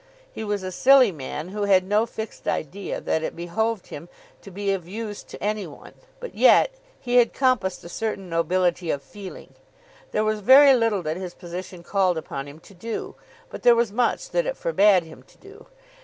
He 0.31 0.43
was 0.43 0.63
a 0.63 0.71
silly 0.71 1.11
man, 1.11 1.49
who 1.49 1.65
had 1.65 1.83
no 1.85 2.07
fixed 2.07 2.47
idea 2.47 2.99
that 2.99 3.21
it 3.21 3.35
behoved 3.35 3.85
him 3.93 4.09
to 4.41 4.49
be 4.49 4.73
of 4.73 4.87
use 4.87 5.21
to 5.21 5.43
any 5.43 5.67
one; 5.67 5.93
but, 6.19 6.33
yet, 6.33 6.71
he 6.99 7.17
had 7.17 7.33
compassed 7.33 7.83
a 7.83 7.87
certain 7.87 8.27
nobility 8.27 8.89
of 8.89 9.03
feeling. 9.03 9.53
There 10.11 10.23
was 10.25 10.39
very 10.39 10.73
little 10.73 11.03
that 11.03 11.17
his 11.17 11.35
position 11.35 11.83
called 11.83 12.17
upon 12.17 12.47
him 12.47 12.57
to 12.61 12.73
do, 12.73 13.13
but 13.51 13.61
there 13.61 13.75
was 13.75 13.91
much 13.91 14.31
that 14.31 14.47
it 14.47 14.57
forbad 14.57 15.03
him 15.03 15.21
to 15.21 15.37
do. 15.37 15.67